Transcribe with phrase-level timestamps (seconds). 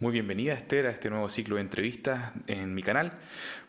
[0.00, 3.18] Muy bienvenida Esther a este nuevo ciclo de entrevistas en mi canal.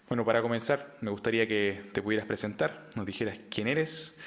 [0.08, 4.18] Bueno, para comenzar me gustaría que te pudieras presentar, nos dijeras quién eres,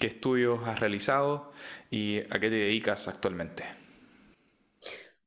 [0.00, 1.52] qué estudios has realizado
[1.90, 3.64] y a qué te dedicas actualmente.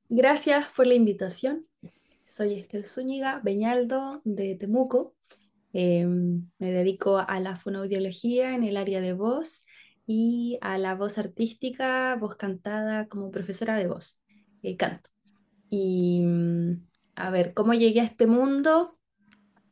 [0.09, 1.67] Gracias por la invitación.
[2.23, 5.13] Soy Esther Zúñiga Beñaldo de Temuco.
[5.71, 9.67] Em, me dedico a la fonoaudiología en el área de voz
[10.07, 14.19] y a la voz artística, voz cantada como profesora de voz,
[14.63, 15.11] eh, canto.
[15.69, 18.97] Y mm, a ver, ¿cómo llegué a este mundo?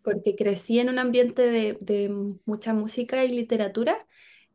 [0.03, 2.09] Porque crecí en un ambiente de,
[2.45, 3.97] mucha música y literatura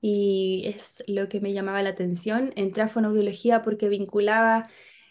[0.00, 2.52] y es lo que me llamaba la atención.
[2.56, 4.64] Entré a fonoaudiología porque vinculaba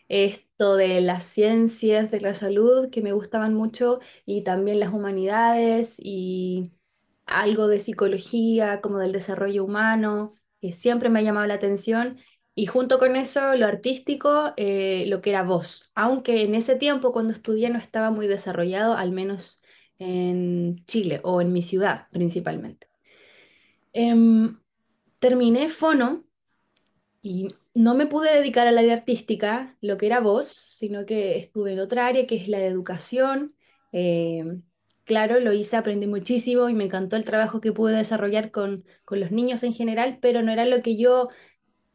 [0.09, 5.95] esto de las ciencias de la salud que me gustaban mucho y también las humanidades
[5.99, 6.71] y
[7.25, 12.17] algo de psicología como del desarrollo humano, que siempre me ha llamado la atención
[12.55, 17.13] y junto con eso, lo artístico, eh, lo que era voz, aunque en ese tiempo
[17.13, 19.63] cuando estudié no estaba muy desarrollado, al menos
[19.99, 22.87] en Chile o en mi ciudad principalmente.
[23.93, 24.57] Em,
[25.19, 26.23] terminé fono
[27.21, 31.73] y no me pude dedicar al área artística, lo que era voz, sino que estuve
[31.73, 33.55] en otra área que es la de educación.
[33.91, 34.63] Em,
[35.05, 39.19] claro, lo hice, aprendí muchísimo y me encantó el trabajo que pude desarrollar con, con
[39.19, 41.29] los niños en general, pero no era lo que yo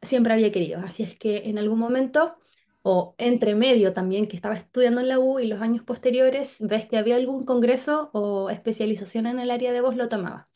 [0.03, 0.81] siempre había querido.
[0.81, 2.37] Así es que en algún momento,
[2.83, 6.87] o entre medio también, que estaba estudiando en la U y los años posteriores, ves
[6.87, 10.47] que había algún congreso o especialización en el área de voz, lo tomaba.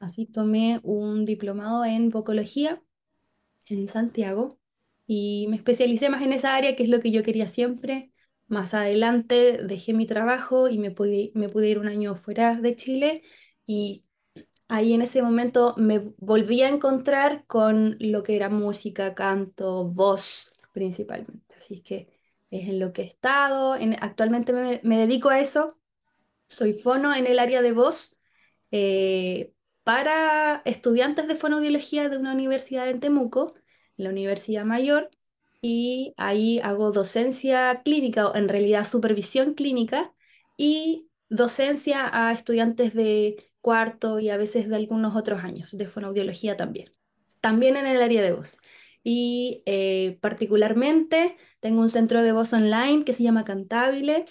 [0.00, 2.82] Así tomé un diplomado en vocología
[3.66, 4.58] en Santiago
[5.06, 8.12] y me especialicé más en esa área, que es lo que yo quería siempre.
[8.48, 12.76] Más adelante dejé mi trabajo y me pude, me pude ir un año fuera de
[12.76, 13.22] Chile
[13.66, 14.04] y
[14.72, 20.50] ahí en ese momento me volví a encontrar con lo que era música, canto, voz
[20.72, 21.54] principalmente.
[21.58, 22.08] Así que
[22.50, 23.76] es en lo que he estado.
[24.00, 25.76] actualmente me, dedico a eso.
[26.48, 28.16] Soy fono en el área de voz
[28.70, 29.52] eh,
[29.84, 33.54] para estudiantes de fonoaudiología de una universidad en Temuco,
[33.96, 35.10] la Universidad Mayor,
[35.60, 40.14] y ahí hago docencia clínica, o en realidad supervisión clínica,
[40.56, 46.56] y docencia a estudiantes de cuarto y a veces de algunos otros años, de fonoaudiología
[46.56, 46.90] también.
[47.40, 48.58] También en el área de voz.
[49.02, 54.26] Y eh, particularmente tengo un centro de voz online que se llama Cantabile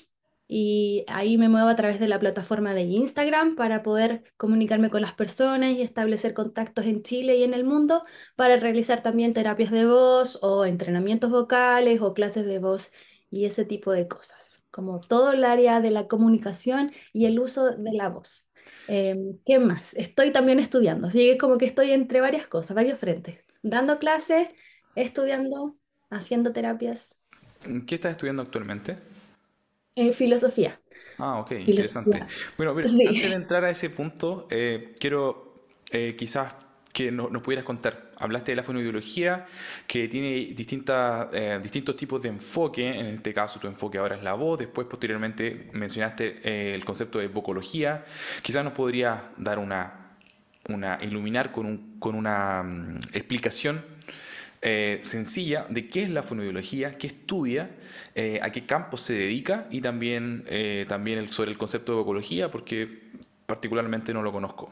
[0.54, 5.02] y ahí me muevo a través de la plataforma de Instagram para poder comunicarme con
[5.02, 8.04] las personas y establecer contactos en Chile y en el mundo
[8.36, 12.92] para realizar también terapias de voz o entrenamientos vocales o clases de voz
[13.30, 17.72] y ese tipo de cosas, como todo el área de la comunicación y el uso
[17.78, 18.51] de la voz.
[18.88, 19.94] Em, ¿qué más?
[19.94, 24.50] Estoy también estudiando, así que como que estoy entre varias cosas, varios frentes, dando clases,
[24.96, 25.78] estudiando,
[26.10, 27.20] haciendo terapias.
[27.88, 28.98] ¿Qué estás estudiando actualmente?
[29.96, 30.82] Eh, filosofía.
[31.18, 32.26] Ah, ok, interesante.
[32.58, 32.72] Bueno,
[33.06, 36.56] antes de entrar a ese punto, eh, quiero eh, quizás
[36.94, 38.11] que nos pudieras contar.
[38.22, 39.48] Hablaste de la fonoideología,
[39.88, 42.88] que tiene distintas, eh, distintos tipos de enfoque.
[42.88, 44.60] En este caso, tu enfoque ahora es la voz.
[44.60, 48.06] Después, posteriormente, mencionaste eh, el concepto de vocología.
[48.44, 50.18] Quizás nos podrías dar una,
[50.70, 53.84] una iluminar con, un, con una mm, explicación
[54.62, 57.72] eh, sencilla de qué es la fonoideología, qué estudia,
[58.42, 60.46] a qué campo se dedica y también,
[60.88, 63.10] también sobre el concepto de vocología, porque
[63.48, 64.70] particularmente no lo conozco.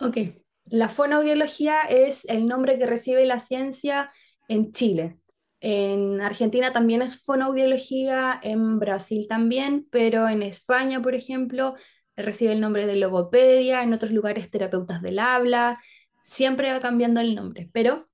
[0.00, 0.18] Ok,
[0.70, 4.10] la fonoaudiología es el nombre que recibe la ciencia
[4.48, 5.18] en Chile.
[5.60, 11.74] En Argentina también es fonoaudiología, en Brasil también, pero en España, por ejemplo,
[12.16, 15.78] recibe el nombre de logopedia, en otros lugares terapeutas del habla,
[16.24, 18.08] siempre va cambiando el nombre, pero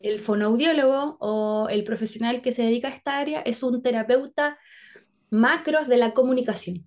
[0.00, 4.58] el fonoaudiólogo o el profesional que se dedica a esta área es un terapeuta
[5.30, 6.86] macros de la comunicación.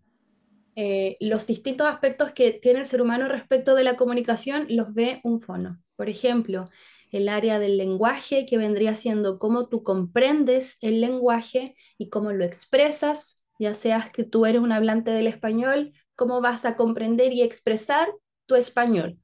[0.75, 5.21] Eh, los distintos aspectos que tiene el ser humano respecto de la comunicación los ve
[5.23, 5.81] un fono.
[5.95, 6.65] Por ejemplo,
[7.11, 12.43] el área del lenguaje, que vendría siendo cómo tú comprendes el lenguaje y cómo lo
[12.43, 17.41] expresas, ya seas que tú eres un hablante del español, cómo vas a comprender y
[17.41, 18.09] expresar
[18.45, 19.17] tu español.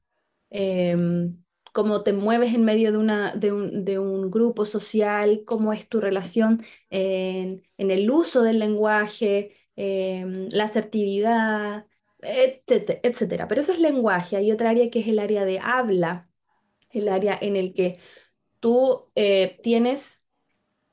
[0.50, 3.52] Em, cómo te mueves en medio de, una, de,
[3.98, 10.64] un, grupo social, cómo es tu relación en, en el uso del lenguaje, Em, la
[10.64, 11.86] asertividad,
[12.20, 14.36] etcétera, Pero eso es lenguaje.
[14.36, 16.28] Hay otra área que es el área de habla,
[16.90, 17.98] el área en el que
[18.60, 20.26] tú eh, tienes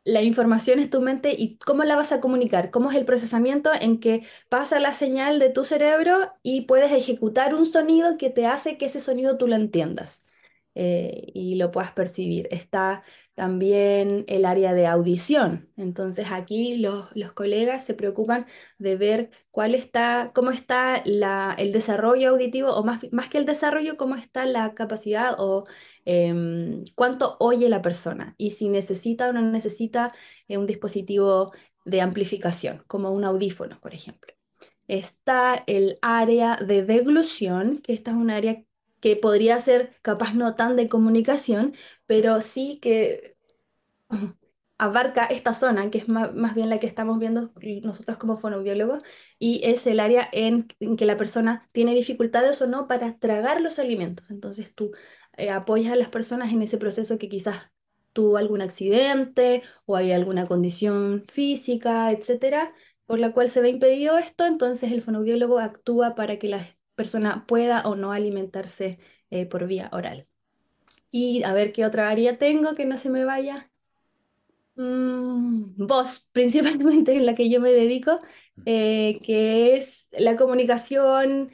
[0.03, 3.71] la información en tu mente y cómo la vas a comunicar, cómo es el procesamiento
[3.79, 8.45] en que pasa la señal de tu cerebro y puedes ejecutar un sonido que te
[8.47, 10.25] hace que ese sonido tú lo entiendas
[10.75, 12.47] eh, y lo puedas percibir.
[12.51, 13.03] Está
[13.39, 15.69] también el área de audición.
[15.77, 18.45] Entonces aquí los, colegas se preocupan
[18.79, 23.95] de ver cuál está, cómo está el desarrollo auditivo, o más, más que el desarrollo,
[23.95, 25.63] cómo está la capacidad o
[26.03, 30.09] em, cuánto oye la persona y si necesita o no necesita
[30.49, 31.53] eh, un dispositivo
[31.85, 34.33] de amplificación, como un audífono, por ejemplo.
[34.89, 38.65] Está el área de deglución, que esta es un área
[39.01, 41.75] que podría ser capaz no tan de comunicación,
[42.05, 43.37] pero sí que
[44.79, 47.51] abarca esta zona, que es más, bien la que estamos viendo
[47.83, 49.03] nosotros como fonoaudiólogos,
[49.37, 50.67] y es el área en,
[50.97, 54.29] que la persona tiene dificultades o no para tragar los alimentos.
[54.31, 54.91] Entonces tú
[55.37, 57.69] eh, apoyas a las personas en ese proceso que quizás
[58.13, 62.73] tuvo algún accidente o hay alguna condición física, etcétera,
[63.05, 66.65] por la cual se ve impedido esto, entonces el fonoaudiólogo actúa para que la
[66.99, 68.99] persona pueda o no alimentarse
[69.31, 70.27] eh, por vía oral.
[71.11, 73.71] Y a ver qué otra área tengo que no se me vaya.
[74.75, 78.19] Mm, voz, principalmente en la que yo me dedico,
[78.65, 81.51] eh, que es la comunicación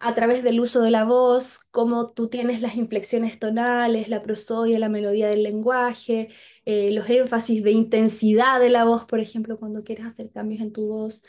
[0.00, 4.78] a través del uso de la voz, cómo tú tienes las inflexiones tonales, la prosodia,
[4.78, 6.28] la melodía del lenguaje,
[6.64, 10.72] eh, los énfasis de intensidad de la voz, por ejemplo, cuando quieres hacer cambios en
[10.72, 11.22] tu voz.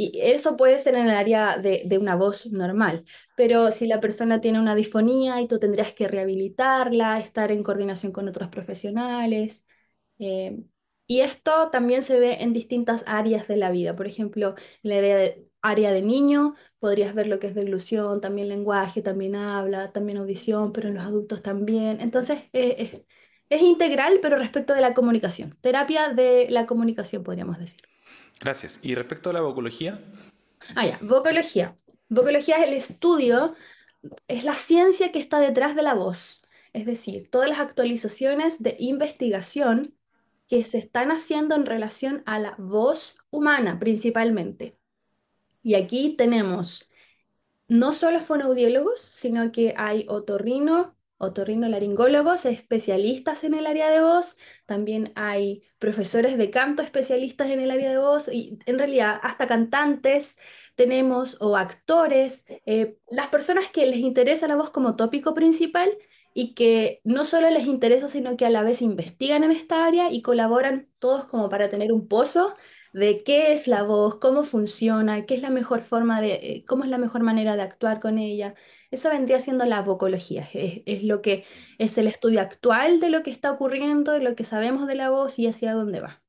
[0.00, 3.04] Y eso puede ser en el área de, una voz normal,
[3.36, 8.12] pero si la persona tiene una disfonía y tú tendrías que rehabilitarla, estar en coordinación
[8.12, 9.66] con otros profesionales.
[10.20, 10.62] Eh,
[11.06, 13.96] y esto también se ve en distintas áreas de la vida.
[13.96, 14.54] Por ejemplo,
[14.84, 19.34] en el área de, área niño podrías ver lo que es deglución, también lenguaje, también
[19.36, 22.00] habla, también audición, pero en los adultos también.
[22.00, 23.04] Entonces, eh,
[23.48, 25.56] es integral, pero respecto de la comunicación.
[25.60, 27.97] Terapia de la comunicación, podríamos decir.
[28.40, 28.80] Gracias.
[28.82, 30.00] ¿Y respecto a la vocología?
[30.74, 31.76] Ah, ya, vocología.
[32.08, 33.54] Vocología es el estudio,
[34.28, 36.46] es la ciencia que está detrás de la voz.
[36.72, 39.94] Es decir, todas las actualizaciones de investigación
[40.48, 44.78] que se están haciendo en relación a la voz humana principalmente.
[45.62, 46.88] Y aquí tenemos
[47.68, 55.12] no solo fonoaudiólogos, sino que hay otorrino, otorrinolaringólogos especialistas en el área de voz, también
[55.16, 60.36] hay profesores de canto especialistas en el área de voz y en realidad hasta cantantes
[60.76, 65.90] tenemos o actores, eh, las personas que les interesa la voz como tópico principal
[66.34, 70.12] y que no solo les interesa, sino que a la vez investigan en esta área
[70.12, 72.54] y colaboran todos como para tener un pozo
[72.98, 76.84] de qué es la voz, cómo funciona, qué es la mejor forma de, eh, cómo
[76.84, 78.54] es la mejor manera de actuar con ella.
[78.90, 81.44] Eso vendría siendo la vocología, es, lo que
[81.78, 85.10] es el estudio actual de lo que está ocurriendo, de lo que sabemos de la
[85.10, 86.22] voz y hacia dónde va.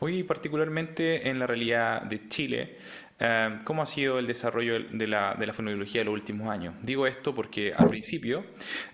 [0.00, 2.76] Hoy particularmente en la realidad de Chile,
[3.22, 6.74] eh, ¿Cómo ha sido el desarrollo de la, de la fonoaudiología en los últimos años?
[6.82, 8.46] Digo esto porque al principio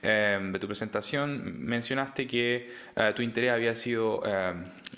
[0.03, 2.69] eh, de tu presentación mencionaste que
[3.15, 4.23] tu interés había sido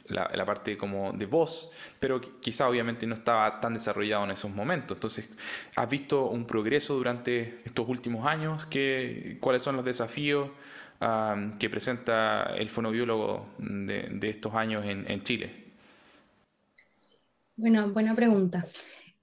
[0.09, 1.71] la, parte como de voz,
[2.01, 4.97] pero quizá obviamente no estaba tan desarrollado en esos momentos.
[4.97, 5.29] Entonces,
[5.77, 8.65] ¿has visto un progreso durante estos últimos años?
[8.67, 10.49] ¿Qué, ¿Cuáles son los desafíos
[11.59, 15.68] que presenta el fonobiólogo de, de estos años en, Chile?
[17.59, 18.69] Bueno, buena pregunta.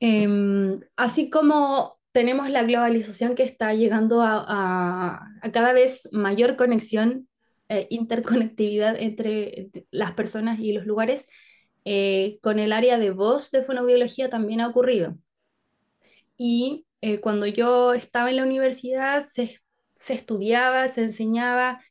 [0.02, 7.30] Em, así como tenemos la globalización que está llegando a, a cada vez mayor conexión
[7.70, 11.28] eh, interconectividad entre las personas y los lugares,
[11.86, 15.18] eh, con el área de voz de fonoaudiología también ha ocurrido.
[16.38, 19.62] Y eh, cuando yo estaba en la universidad se,
[19.94, 21.82] se estudiaba, se enseñaba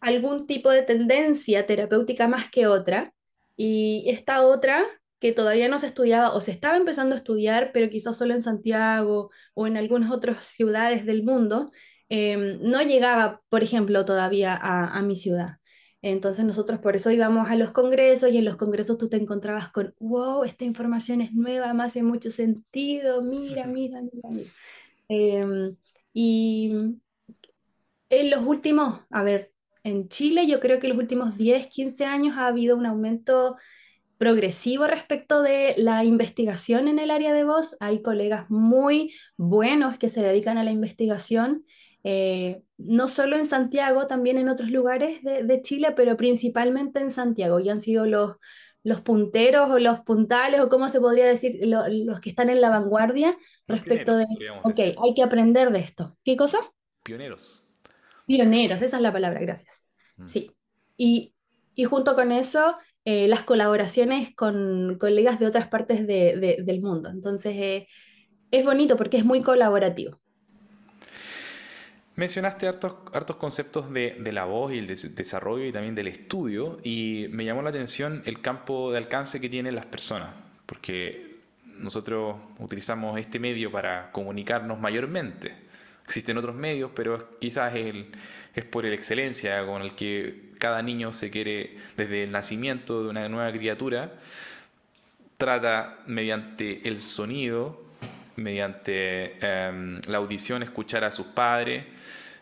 [0.00, 3.12] algún tipo de tendencia terapéutica más que otra,
[3.56, 4.84] y esta otra
[5.20, 8.42] que todavía no se estudiaba o se estaba empezando a estudiar, pero quizás solo en
[8.42, 11.70] Santiago o en algunas otras ciudades del mundo,
[12.08, 15.58] Em, no llegaba, por ejemplo, todavía a, mi ciudad.
[16.02, 19.72] Entonces nosotros por eso íbamos a los congresos y en los congresos tú te encontrabas
[19.72, 24.50] con, wow, esta información es nueva, me hace mucho sentido, mira, mira, mira, mira.
[25.08, 25.76] Em,
[26.12, 26.72] y
[28.08, 32.04] en los últimos, a ver, en Chile yo creo que en los últimos 10, 15
[32.04, 33.56] años ha habido un aumento
[34.18, 37.76] progresivo respecto de la investigación en el área de voz.
[37.80, 41.64] Hay colegas muy buenos que se dedican a la investigación
[42.08, 47.58] eh, no solo en Santiago, también en otros lugares de, Chile, pero principalmente en Santiago,
[47.58, 48.36] y han sido los,
[48.84, 52.70] los punteros o los puntales, o cómo se podría decir, los que están en la
[52.70, 54.24] vanguardia respecto de,
[54.62, 56.16] ok, hay que aprender de esto.
[56.22, 56.58] ¿Qué cosa?
[57.02, 57.76] Pioneros.
[58.24, 59.88] Pioneros, esa es la palabra, gracias.
[60.16, 60.26] Mm.
[60.26, 60.52] Sí.
[60.96, 61.34] Y,
[61.86, 62.76] junto con eso,
[63.08, 67.08] eh, las colaboraciones con colegas de otras partes del mundo.
[67.08, 67.88] Entonces, eh,
[68.50, 70.18] es bonito porque es muy colaborativo.
[72.16, 76.80] Mencionaste hartos, hartos conceptos de, de, la voz y el desarrollo y también del estudio
[76.82, 80.34] y me llamó la atención el campo de alcance que tienen las personas,
[80.64, 81.36] porque
[81.78, 85.65] nosotros utilizamos este medio para comunicarnos mayormente.
[86.06, 88.12] Existen otros medios, pero quizás el,
[88.54, 93.10] es por la excelencia con el que cada niño se quiere, desde el nacimiento de
[93.10, 94.14] una nueva criatura,
[95.36, 97.84] trata mediante el sonido
[98.36, 101.84] mediante em, la audición escuchar a sus padres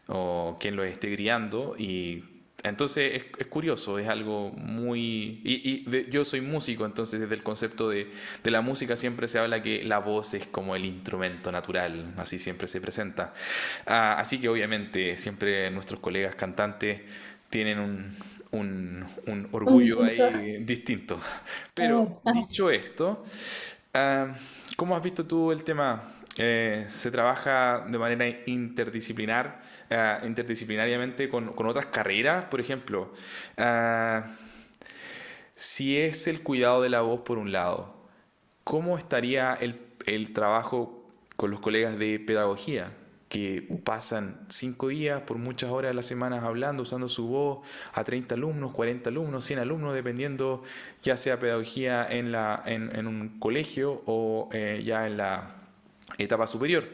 [0.09, 2.34] o quien los esté criando y
[2.64, 5.40] entonces es, curioso, es algo muy...
[5.44, 8.11] Y, yo soy músico, entonces desde el concepto de,
[8.42, 12.38] de, la música siempre se habla que la voz es como el instrumento natural, así
[12.38, 13.35] siempre se presenta.
[13.87, 17.02] Ah, así que obviamente siempre nuestros colegas cantantes
[17.50, 18.16] tienen un,
[18.50, 21.21] un, un orgullo ahí distinto.
[21.75, 23.25] Pero dicho esto,
[23.92, 24.33] ah,
[24.76, 26.02] ¿Cómo has visto tú el tema?
[26.37, 32.47] Eh, ¿Se trabaja de manera interdisciplinar, eh, interdisciplinariamente con, otras carreras?
[32.47, 33.12] Por ejemplo,
[33.57, 34.23] eh,
[35.55, 37.95] si es el cuidado de la voz por un lado,
[38.64, 42.93] ¿cómo estaría el, el trabajo con los colegas de pedagogía?
[43.29, 48.05] que pasan cinco días por muchas horas de la semana hablando, usando su voz a
[48.05, 50.62] 30 alumnos, 40 alumnos, 100 alumnos, dependiendo
[51.03, 55.63] ya sea pedagogía en, la, en, un colegio o ya en la
[56.18, 56.88] etapa superior.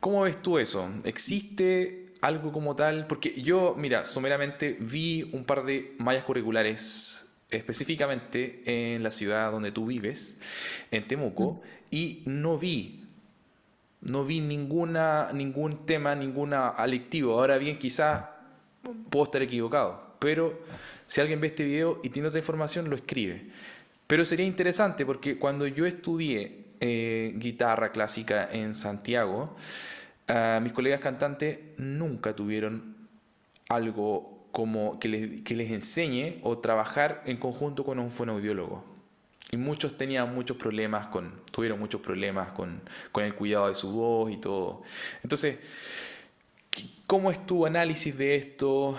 [0.00, 0.88] ¿Cómo ves tú eso?
[1.04, 3.06] ¿Existe algo como tal?
[3.06, 9.72] Porque yo, mira, someramente vi un par de mallas curriculares específicamente en la ciudad donde
[9.72, 10.40] tú vives,
[10.90, 13.02] en Temuco, y no vi
[14.02, 17.34] no vi ninguna, ningún tema, ninguna adictivo.
[17.34, 18.24] Ahora bien, quizás
[19.08, 20.60] puedo estar equivocado, pero
[21.06, 23.46] si alguien ve este video y tiene otra información, lo escribe.
[24.08, 29.56] Pero sería interesante porque cuando yo estudié eh, guitarra clásica en Santiago,
[30.62, 32.96] mis colegas cantantes nunca tuvieron
[33.68, 38.84] algo como que les, enseñe o trabajar en conjunto con un fonoaudiólogo.
[39.50, 43.92] Y muchos tenían muchos problemas con, tuvieron muchos problemas con, con el cuidado de su
[43.92, 44.82] voz y todo.
[45.22, 45.58] Entonces,
[47.12, 48.96] ¿Cómo es tu análisis de esto?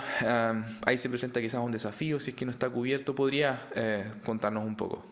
[0.85, 4.63] ahí se presenta quizás un desafío, si es que no está cubierto, ¿podría eh, contarnos
[4.63, 5.03] un poco?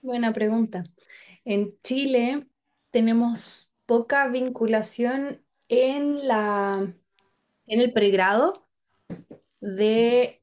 [0.00, 0.84] Buena pregunta.
[1.46, 2.48] En Chile
[2.90, 6.92] tenemos poca vinculación en, la,
[7.68, 8.66] en el pregrado
[9.60, 10.42] de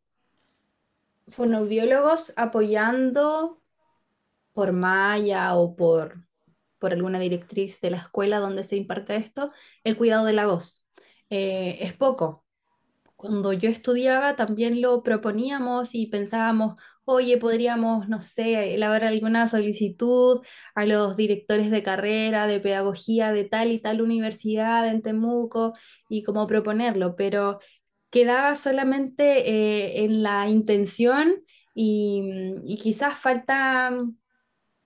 [1.28, 3.62] fonoaudiólogos apoyando
[4.54, 6.26] por malla o por,
[6.80, 9.52] por alguna directriz de la escuela donde se imparte esto,
[9.84, 10.86] el cuidado de la voz.
[11.30, 12.43] Eh, es poco.
[13.24, 20.42] Cuando yo estudiaba también lo proponíamos y pensábamos, oye, podríamos, no sé, elaborar alguna solicitud
[20.76, 25.74] a los directores de carrera, de pedagogía de tal y tal universidad en Temuco
[26.10, 27.60] y cómo proponerlo, pero
[28.12, 32.24] quedaba solamente eh, en la intención y,
[32.66, 33.92] y, quizás falta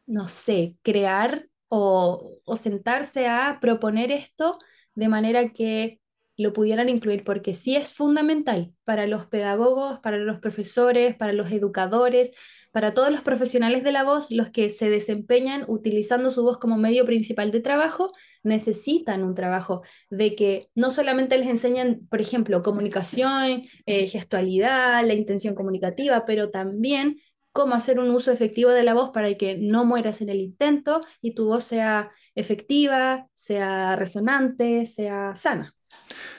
[0.07, 4.57] no sé, crear o, sentarse a proponer esto
[4.95, 6.01] de manera que
[6.37, 11.51] lo pudieran incluir, porque sí es fundamental para los pedagogos, para los profesores, para los
[11.51, 12.33] educadores,
[12.71, 16.77] para todos los profesionales de la voz, los que se desempeñan utilizando su voz como
[16.77, 18.11] medio principal de trabajo,
[18.43, 25.13] necesitan un trabajo de que no solamente les enseñan, por ejemplo, comunicación, eh, gestualidad, la
[25.15, 27.19] intención comunicativa, pero también
[27.51, 31.01] cómo hacer un uso efectivo de la voz para que no mueras en el intento
[31.21, 35.76] y tu voz sea efectiva, sea resonante, sea sana.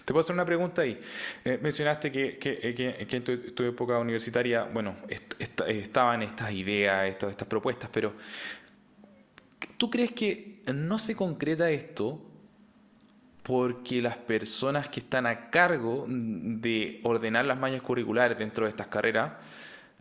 [0.05, 0.99] Te puedo hacer una pregunta ahí.
[1.45, 2.75] Eh, mencionaste que, que, eh,
[3.07, 4.97] que, en tu, época universitaria, bueno,
[5.67, 8.15] estaban estas ideas, estas, estas propuestas, pero
[9.77, 12.25] ¿tú crees que no se concreta esto
[13.43, 18.87] porque las personas que están a cargo de ordenar las mallas curriculares dentro de estas
[18.87, 19.33] carreras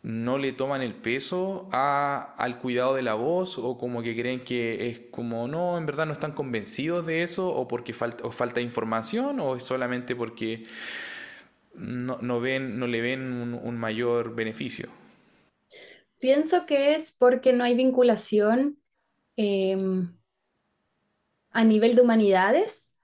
[0.04, 4.90] no le toman el peso al cuidado de la voz o como que creen que
[4.90, 9.40] es como no, en verdad no están convencidos de eso o porque falta, falta información
[9.40, 10.64] o es solamente porque
[11.78, 13.22] no, ven, no le ven
[13.54, 14.90] un, mayor beneficio?
[16.20, 18.80] Pienso que es porque no hay vinculación
[19.36, 20.12] em,
[21.52, 22.96] a nivel de humanidades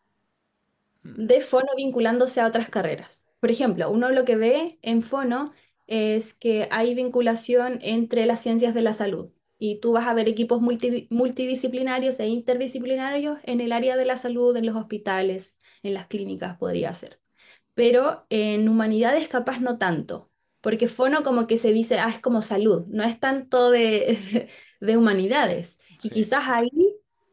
[1.04, 1.26] mm.
[1.26, 3.28] de Fono vinculándose a otras carreras.
[3.40, 5.54] Por ejemplo, uno lo que ve en Fono
[5.88, 10.28] es que hay vinculación entre las ciencias de la salud y tú vas a ver
[10.28, 16.08] equipos multidisciplinarios e interdisciplinarios en el área de la salud, en los hospitales, en las
[16.08, 17.20] clínicas podría ser.
[17.74, 22.42] Pero en humanidades capaz no tanto, porque fono como que se dice, ah, es como
[22.42, 24.50] salud, no es tanto de,
[24.82, 25.80] de humanidades.
[26.02, 26.70] Y quizás ahí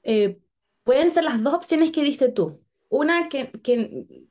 [0.02, 0.40] eh,
[0.84, 2.64] pueden ser las dos opciones que diste tú.
[2.88, 4.28] Una que, que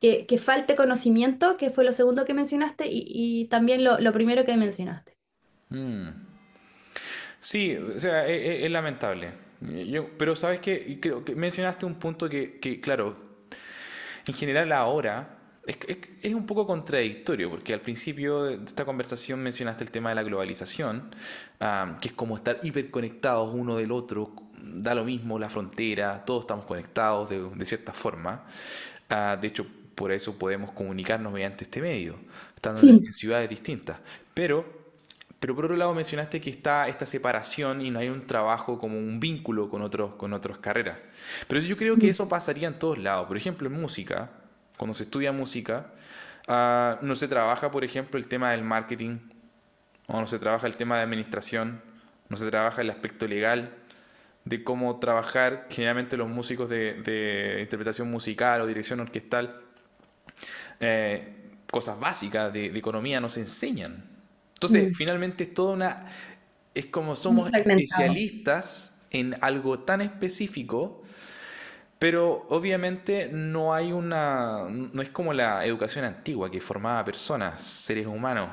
[0.00, 4.12] que, que, falte conocimiento, que fue lo segundo que mencionaste, y, y también lo, lo,
[4.12, 5.16] primero que mencionaste.
[5.70, 6.08] Mm.
[7.40, 9.32] Sí, o sea, es, e, es lamentable.
[9.60, 13.16] Yo, pero sabes que creo que mencionaste un punto que, que claro,
[14.26, 15.76] en general ahora es,
[16.22, 20.22] es, un poco contradictorio, porque al principio de esta conversación mencionaste el tema de la
[20.22, 21.14] globalización,
[22.00, 26.64] que es como estar hiperconectados uno del otro, da lo mismo la frontera, todos estamos
[26.64, 28.44] conectados de, de cierta forma.
[29.10, 29.66] Ah, de hecho,
[29.98, 32.14] por eso podemos comunicarnos mediante este medio,
[32.54, 33.98] estando en ciudades distintas.
[34.32, 34.64] Pero,
[35.40, 38.96] pero por otro lado mencionaste que está esta separación y no hay un trabajo como
[38.96, 40.98] un vínculo con, otros, con otras carreras.
[41.48, 43.26] Pero yo creo que eso pasaría en todos lados.
[43.26, 44.30] Por ejemplo, en música,
[44.76, 45.92] cuando se estudia música,
[46.46, 49.18] uh, no se trabaja, por ejemplo, el tema del marketing,
[50.06, 51.82] o no se trabaja el tema de administración,
[52.28, 53.74] no se trabaja el aspecto legal
[54.44, 55.66] de cómo trabajar.
[55.70, 59.64] Generalmente los músicos de, de interpretación musical o dirección orquestal,
[60.80, 61.34] eh,
[61.70, 64.04] cosas básicas de, de, economía no se enseñan.
[64.54, 64.94] Entonces, mm.
[64.94, 66.06] finalmente es toda una...
[66.74, 71.02] Es como somos especialistas en algo tan específico
[71.98, 78.06] pero obviamente no hay una, no es como la educación antigua que formaba personas, seres
[78.06, 78.50] humanos.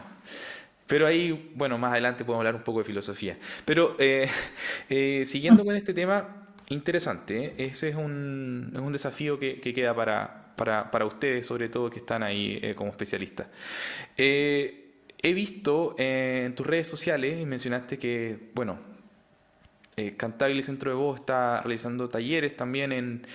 [0.88, 3.38] Pero ahí, bueno, más adelante podemos hablar un poco de filosofía.
[3.63, 4.27] Pero eh,
[4.89, 7.53] eh, siguiendo con este tema, interesante, ¿eh?
[7.57, 11.89] ese es un, es un desafío que, que queda para, para, para, ustedes, sobre todo
[11.89, 13.48] que están ahí como especialistas.
[14.17, 18.79] he visto en tus redes sociales y mencionaste que, bueno,
[19.98, 23.25] eh, Cantabile Centro de Voz está realizando talleres también en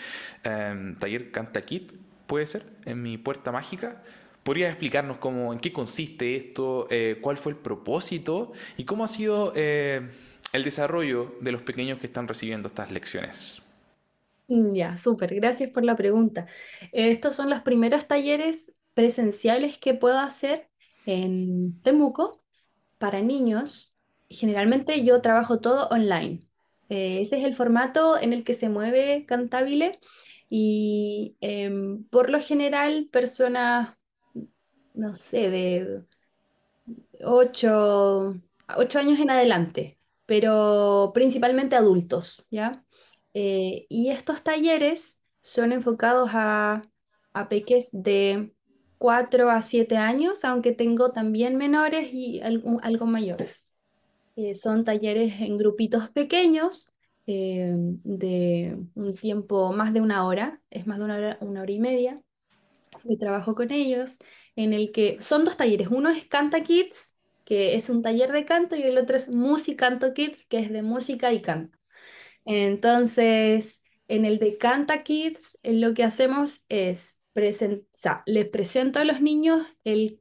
[0.44, 1.92] em, Taller Cantakit,
[2.26, 4.02] puede ser, en mi puerta mágica.
[4.42, 9.08] ¿Podrías explicarnos cómo, en qué consiste esto, eh, cuál fue el propósito y cómo ha
[9.08, 10.08] sido eh,
[10.52, 13.62] el desarrollo de los pequeños que están recibiendo estas lecciones?
[14.48, 16.46] Ya, súper, gracias por la pregunta.
[16.92, 20.68] estos son los primeros talleres presenciales que puedo hacer
[21.06, 22.42] en Temuco
[22.98, 23.94] para niños.
[24.28, 26.40] Generalmente yo trabajo todo online.
[26.88, 30.00] Eh, ese es el formato en el que se mueve Cantabile
[30.48, 33.96] y em, por lo general personas,
[34.94, 36.04] no sé, de
[37.24, 38.34] 8,
[38.98, 39.99] años en adelante,
[40.30, 42.84] pero principalmente adultos, ¿ya?
[43.34, 46.82] Eh, y estos talleres son enfocados a,
[47.32, 48.54] a peques de
[48.98, 53.68] 4 a 7 años, aunque tengo también menores y algo, algo mayores.
[54.36, 56.92] Eh, son talleres en grupitos pequeños
[57.26, 61.72] eh, de un tiempo más de una hora, es más de una hora, una hora
[61.72, 62.22] y media
[63.04, 64.18] de trabajo con ellos,
[64.56, 65.88] en el que son dos talleres.
[65.90, 67.09] Uno es Canta Kids,
[67.50, 70.82] que es un taller de canto, y el otro es Musicanto Kids, que es de
[70.82, 71.76] música y canto.
[72.44, 79.04] Entonces, en el de Canta Kids, eh, lo que hacemos es, presentar, les presento a
[79.04, 80.20] los niños el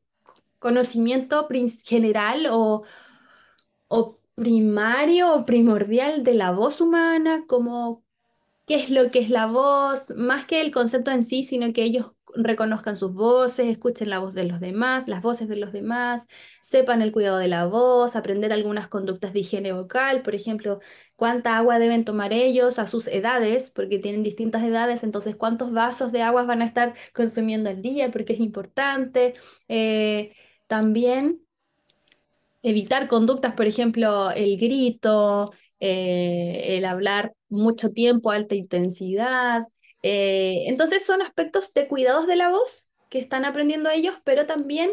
[0.59, 1.47] conocimiento
[1.85, 2.83] general o
[3.87, 8.03] o primario o primordial de la voz humana, como
[8.67, 11.83] qué es lo que es la voz, más que el concepto en sí, sino que
[11.83, 16.27] ellos reconozcan sus voces, escuchen la voz de los demás, las voces de los demás,
[16.61, 20.79] sepan el cuidado de la voz, aprender algunas conductas de higiene vocal, por ejemplo,
[21.15, 26.11] cuánta agua deben tomar ellos a sus edades, porque tienen distintas edades, entonces cuántos vasos
[26.11, 29.33] de agua van a estar consumiendo al día, porque es importante.
[29.67, 30.33] Eh,
[30.67, 31.41] también
[32.61, 39.63] evitar conductas, por ejemplo, el grito, eh, el hablar mucho tiempo, alta intensidad.
[40.01, 44.91] Eh, entonces son aspectos de cuidados de la voz que están aprendiendo ellos, pero también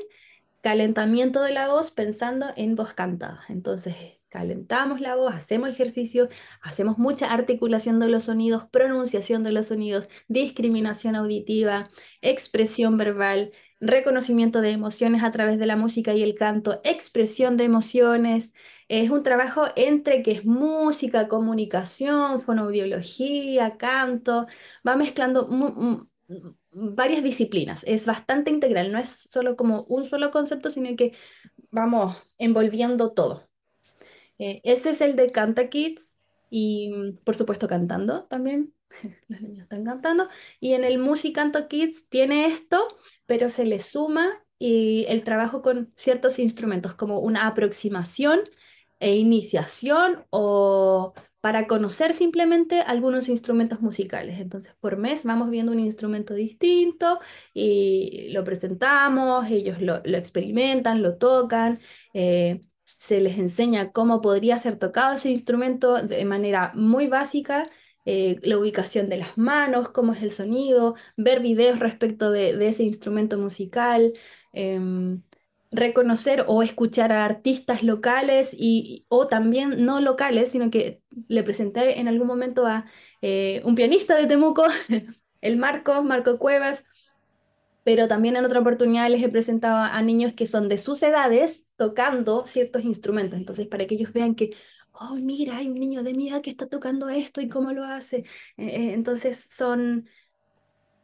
[0.63, 3.45] calentamiento de la voz pensando en voz cantada.
[3.49, 3.95] Entonces
[4.29, 6.29] calentamos la voz, hacemos ejercicio,
[6.61, 11.89] hacemos mucha articulación de los sonidos, pronunciación de los sonidos, discriminación auditiva,
[12.21, 17.65] expresión verbal, reconocimiento de emociones a través de la música y el canto, expresión de
[17.65, 18.53] emociones.
[18.89, 24.47] Es un trabajo entre que es música, comunicación, fonobiología, canto,
[24.87, 25.49] va mezclando
[26.71, 27.83] varias disciplinas.
[27.85, 31.13] Es bastante integral, no es solo como un solo concepto, sino que
[31.71, 33.49] vamos envolviendo todo.
[34.39, 36.19] Eh, este es el de Canta Kids
[36.51, 38.73] y por supuesto cantando también.
[39.29, 40.29] los niños están cantando.
[40.61, 42.87] Y en el Musicanto Kids tiene esto,
[43.27, 48.41] pero se le suma y el trabajo con ciertos instrumentos, como una aproximación
[49.01, 54.41] e iniciación o para conocer simplemente algunos instrumentos musicales.
[54.41, 57.21] Entonces, por mes vamos viendo un instrumento distinto
[57.55, 61.79] y lo presentamos, ellos lo, experimentan, lo tocan.
[62.15, 62.61] Eh,
[62.99, 67.69] se les enseña cómo podría ser tocado ese instrumento de manera muy básica
[68.07, 72.85] eh, la ubicación de las manos, cómo es el sonido, ver videos respecto de, ese
[72.85, 74.13] instrumento musical,
[74.53, 75.23] em,
[75.77, 82.01] reconocer o escuchar a artistas locales y, o también no locales, sino que le presenté
[82.01, 82.87] en algún momento a
[83.23, 84.65] eh, un pianista de Temuco,
[85.41, 86.85] el Marco, Marco Cuevas,
[87.85, 91.69] pero también en otra oportunidad les he presentado a niños que son de sus edades
[91.77, 93.39] tocando ciertos instrumentos.
[93.39, 94.57] Entonces, para que ellos vean que,
[94.93, 97.85] oh, mira, hay un niño de mi edad que está tocando esto y cómo lo
[97.85, 98.19] hace.
[98.57, 100.09] Eh, eh, entonces, son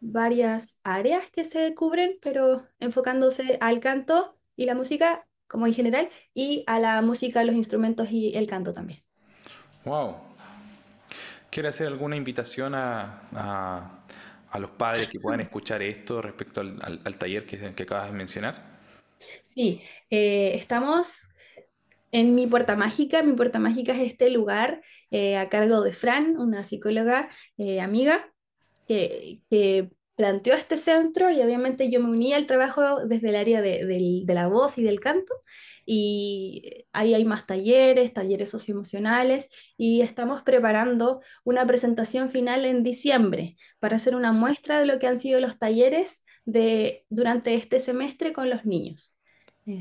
[0.01, 6.09] varias áreas que se cubren, pero enfocándose al canto y la música como en general,
[6.33, 9.01] y a la música, los instrumentos y el canto también.
[9.85, 10.17] Wow.
[11.51, 14.03] ¿Quiere hacer alguna invitación a
[14.53, 18.81] a los padres que puedan escuchar esto respecto al, taller que, que, acabas de mencionar?
[19.49, 21.31] Sí, eh, estamos
[22.11, 23.23] en mi puerta mágica.
[23.23, 28.31] Mi puerta mágica es este lugar eh, a cargo de Fran, una psicóloga eh, amiga,
[28.87, 33.63] que, que planteó este centro y obviamente yo me uní al trabajo desde el área
[33.63, 35.35] de, la voz y del canto
[35.85, 43.57] y ahí hay más talleres, talleres socioemocionales y estamos preparando una presentación final en diciembre
[43.81, 48.33] para hacer una muestra de lo que han sido los talleres de, durante este semestre
[48.33, 49.17] con los niños.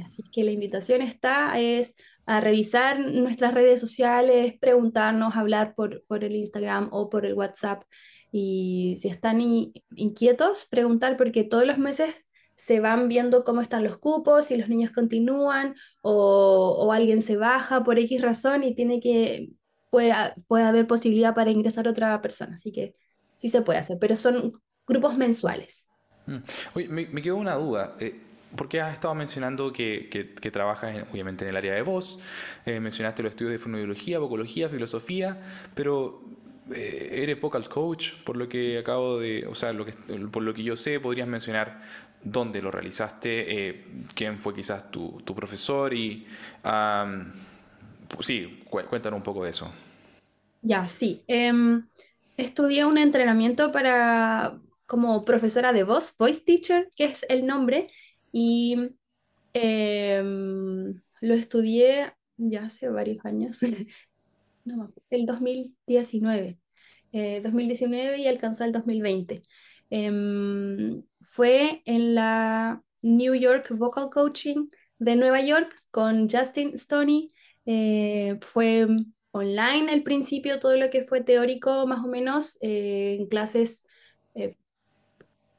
[0.06, 6.24] Así que la invitación está es a revisar nuestras redes sociales, preguntarnos, hablar por, por
[6.24, 7.84] el Instagram o por el WhatsApp
[8.32, 13.98] y si están inquietos, preguntar porque todos los meses se van viendo cómo están los
[13.98, 19.50] cupos, si los niños continúan o, alguien se baja por X razón y tiene que,
[19.90, 20.14] puede,
[20.48, 22.56] puede haber posibilidad para ingresar otra persona.
[22.56, 22.96] Así que
[23.38, 25.88] sí se puede hacer, pero son grupos mensuales.
[26.28, 26.38] Mm.
[26.76, 27.96] Oye, me, quedó una duda.
[28.00, 28.22] Eh,
[28.56, 32.20] porque has estado mencionando que, que, trabajas obviamente en el área de voz,
[32.66, 35.42] eh, mencionaste los estudios de fonoaudiología, vocología, filosofía,
[35.74, 36.22] pero
[36.74, 40.54] eh, eres vocal coach, por lo que acabo de, o sea, lo que, por lo
[40.54, 41.82] que yo sé, podrías mencionar
[42.24, 46.28] dónde lo realizaste, eh, quién fue quizás tu, tu profesor y
[46.62, 49.72] pues sí, cuéntanos un poco de eso.
[50.62, 51.24] Ya, sí.
[51.28, 51.88] Em,
[52.38, 57.88] estudié un entrenamiento para como profesora de voz, voice teacher, que es el nombre,
[58.32, 58.78] y
[59.54, 63.60] em, lo estudié ya hace varios años,
[64.66, 66.58] no, el 2019.
[67.14, 69.42] 2019 eh, y alcanzó el 2020.
[69.90, 77.34] Em, fue en la New York Vocal Coaching de Nueva York con Justin Stoney.
[77.66, 78.88] Eh, fue
[79.32, 83.86] online al principio, todo lo que fue teórico más o menos, eh, en clases,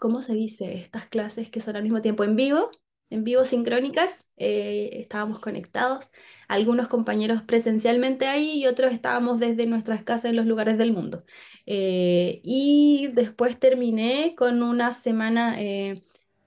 [0.03, 0.75] ¿cómo se dice?
[0.79, 2.73] Estas clases que son al mismo tiempo en vivo,
[3.09, 6.11] en vivo sincrónicas, estábamos conectados
[6.49, 11.25] algunos compañeros presencialmente ahí y otros estábamos desde nuestras casas en los lugares del mundo.
[11.67, 16.03] Eh, y después terminé con una semana eh,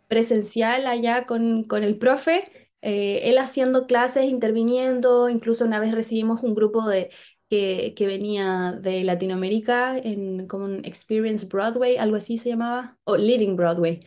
[0.09, 6.43] presencial allá con, con el profe, eh, él haciendo clases, interviniendo, incluso una vez recibimos
[6.43, 7.09] un grupo de,
[7.49, 13.55] que, venía de Latinoamérica en como un Experience Broadway, algo así se llamaba, o Living
[13.55, 14.05] Broadway.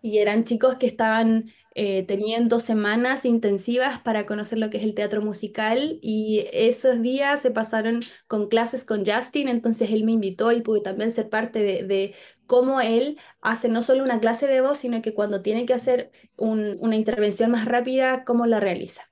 [0.00, 4.82] Y eran chicos que estaban eh, tenían dos semanas intensivas para conocer lo que es
[4.82, 10.12] el teatro musical y esos días se pasaron con clases con Justin, entonces él me
[10.12, 12.14] invitó y pude también ser parte de,
[12.46, 16.10] cómo él hace no solo una clase de voz, sino que cuando tiene que hacer
[16.36, 19.11] una intervención más rápida, cómo la realiza.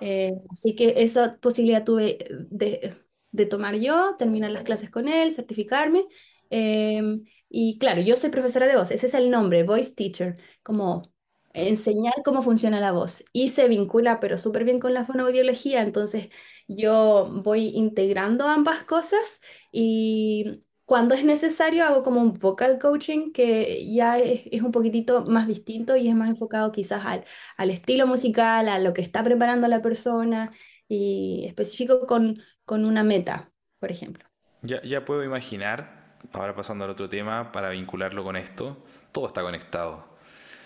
[0.00, 2.18] Eh, así que esa posibilidad tuve
[2.50, 2.96] de,
[3.30, 6.06] de, tomar yo, terminar las clases con él, certificarme.
[6.50, 11.12] Em, y claro, yo soy profesora de voz, ese es el nombre, voice teacher, como
[11.52, 16.28] enseñar cómo funciona la voz y se vincula pero súper bien con la fonoaudiología, entonces
[16.68, 19.40] yo voy integrando ambas cosas
[19.72, 25.46] y cuando es necesario hago como un vocal coaching que ya es, un poquitito más
[25.46, 27.24] distinto y es más enfocado quizás al,
[27.56, 30.50] al, estilo musical, a lo que está preparando la persona
[30.88, 34.24] y específico con, con una meta, por ejemplo.
[34.62, 39.42] Ya, ya puedo imaginar, ahora pasando al otro tema, para vincularlo con esto, todo está
[39.42, 40.10] conectado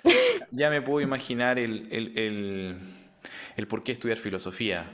[0.50, 2.78] ya me puedo imaginar el,
[3.68, 4.86] por qué estudiar filosofía.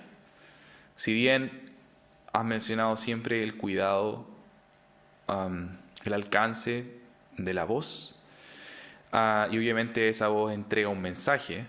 [0.96, 1.70] Si bien
[2.32, 4.26] has mencionado siempre el cuidado,
[6.04, 7.00] el alcance
[7.36, 8.20] de la voz,
[9.12, 11.66] ah, y obviamente esa voz entrega un mensaje,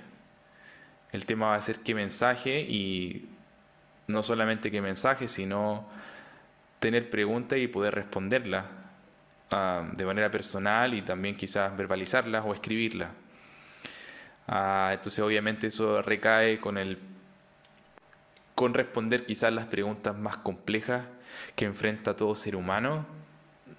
[1.12, 3.30] el tema va a ser qué mensaje y
[4.08, 5.86] no solamente qué mensaje, sino
[6.80, 8.66] tener preguntas y poder responderlas
[9.94, 13.10] de manera personal y también quizás verbalizarlas o escribirlas.
[14.48, 17.00] Ah, entonces obviamente eso recae con el
[18.56, 21.04] con responder quizás las preguntas más complejas
[21.56, 23.06] que enfrenta todo ser humano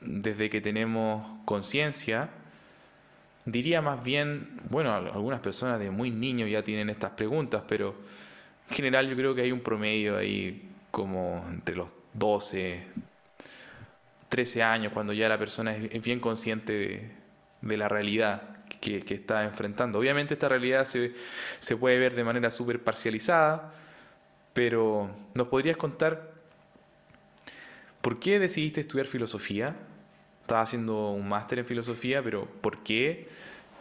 [0.04, 2.30] desde que tenemos conciencia.
[3.44, 7.94] Diría más bien, bueno, algunas personas de muy niños ya tienen estas preguntas, pero
[8.68, 12.86] en general yo creo que hay un promedio ahí como entre los 12,
[14.28, 17.12] 13 años, cuando ya la persona es bien consciente
[17.60, 19.98] de, la realidad que, está enfrentando.
[19.98, 21.14] Obviamente esta realidad se,
[21.60, 23.74] se puede ver de manera súper parcializada,
[24.52, 26.32] pero ¿nos podrías contar
[28.00, 29.76] por qué decidiste estudiar filosofía?
[30.42, 33.28] Estaba haciendo un máster en filosofía, pero ¿por qué?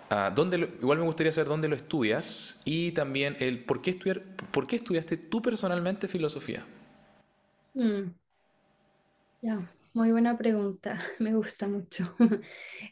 [0.10, 0.34] Ah,
[0.82, 4.78] igual me gustaría saber dónde lo estudias y también el por qué estudiar, por qué
[4.78, 6.65] estudiaste tú personalmente filosofía.
[7.76, 8.13] Mm,
[9.41, 12.15] ya, muy buena pregunta, me gusta mucho.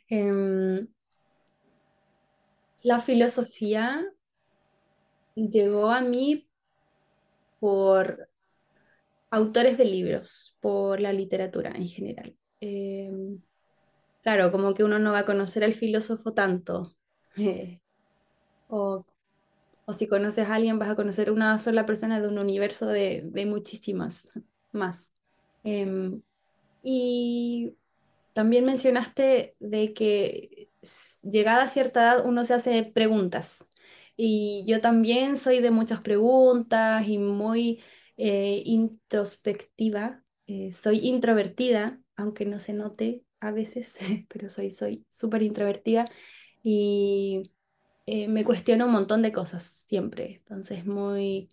[0.10, 0.88] Em,
[2.84, 4.04] la filosofía
[5.36, 6.48] llegó a mí
[7.60, 8.28] por
[9.32, 12.36] autores de libros, por la literatura en general.
[12.60, 13.42] Em,
[14.22, 16.96] claro, como que uno no va a conocer al filósofo tanto.
[17.38, 17.80] Eh,
[18.68, 19.06] o,
[19.98, 24.30] si conoces a alguien, vas a conocer una sola persona de un universo de, muchísimas
[24.72, 25.14] más.
[25.64, 26.22] Em,
[26.84, 27.78] y
[28.34, 30.70] también mencionaste de que
[31.24, 33.70] llegada a cierta edad uno se hace preguntas.
[34.16, 37.82] Y yo también soy de muchas preguntas y muy
[38.18, 40.24] eh, introspectiva.
[40.46, 43.98] Eh, soy introvertida, aunque no se note a veces,
[44.30, 46.06] pero soy soy súper introvertida
[46.64, 47.52] y
[48.06, 50.38] eh, me cuestiono un montón de cosas siempre.
[50.38, 51.50] Entonces, muy,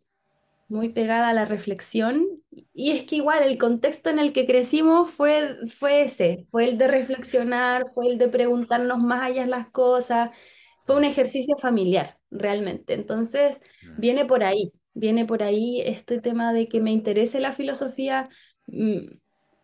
[0.69, 2.27] muy pegada a la reflexión.
[2.73, 6.79] Y es que igual el contexto en el que crecimos fue, fue ese, fue el
[6.79, 10.31] de reflexionar, fue el de preguntarnos más allá las cosas,
[10.87, 12.95] fue un ejercicio familiar, realmente.
[12.95, 14.01] Entonces, mm.
[14.01, 18.29] viene por ahí, viene por ahí este tema de que me interese la filosofía.
[18.67, 19.19] Mm,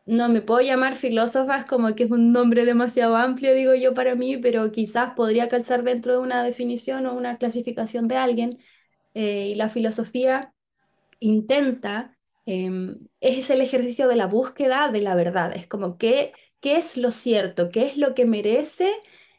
[0.06, 4.14] no me puedo llamar filósofas como que es un nombre demasiado amplio, digo yo, para
[4.14, 8.58] mí, pero quizás podría calzar dentro de una definición o una clasificación de alguien.
[9.14, 10.54] Eh, y la filosofía
[11.20, 16.76] intenta, em, es el ejercicio de la búsqueda de la verdad, es como qué, qué
[16.76, 18.90] es lo cierto, qué es lo que merece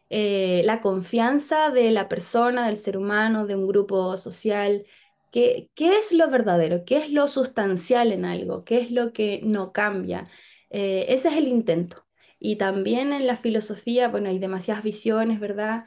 [0.10, 4.86] eh, la confianza de la persona, del ser humano, de un grupo social,
[5.34, 9.42] qué, qué es lo verdadero, qué es lo sustancial en algo, qué es lo que
[9.44, 10.26] no cambia.
[10.72, 12.08] Eh, ese es el intento.
[12.40, 15.86] Y también en la filosofía, bueno, hay demasiadas visiones, ¿verdad?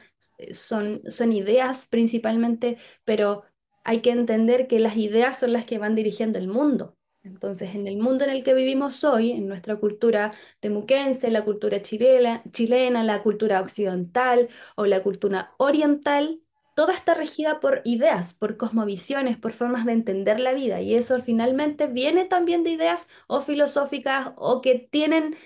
[0.51, 3.43] Son, son ideas principalmente, pero
[3.83, 6.97] hay que entender que las ideas son las que van dirigiendo el mundo.
[7.23, 11.81] Entonces, en el mundo en el que vivimos hoy, en nuestra cultura temuquense, la cultura
[11.81, 16.41] chilena, chilena, la cultura occidental o la cultura oriental,
[16.77, 20.81] toda está regida por ideas, por cosmovisiones, por formas de entender la vida.
[20.81, 25.37] Y eso finalmente viene también de ideas o filosóficas o que tienen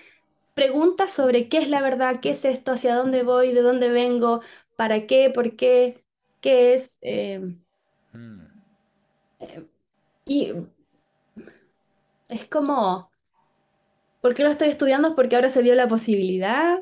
[0.54, 4.42] preguntas sobre qué es la verdad, qué es esto, hacia dónde voy, de dónde vengo,
[4.76, 6.04] para qué, por qué,
[6.42, 6.98] qué es.
[7.02, 7.40] Eh,
[8.14, 8.46] Mm.
[9.40, 9.66] Eh,
[10.26, 10.52] y
[12.28, 13.12] es como,
[14.22, 15.14] ¿por qué lo estoy estudiando?
[15.14, 16.78] Porque ahora se vio la posibilidad.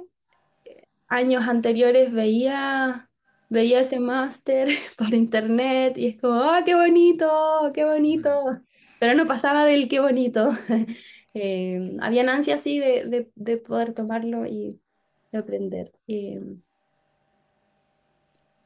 [1.08, 3.09] Años anteriores veía,
[3.50, 7.28] veía ese máster por internet y es como, ¡ah, qué bonito!
[7.74, 8.62] ¡Qué bonito!
[8.98, 10.50] Pero no pasaba del qué bonito.
[11.32, 14.80] Eh, había ansia así de, de, poder tomarlo y
[15.30, 15.92] de aprender.
[16.08, 16.40] Eh,